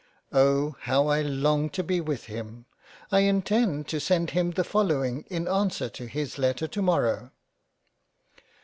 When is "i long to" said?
1.09-1.83